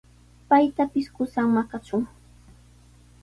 [0.51, 2.03] Paytapis qusan maqachun.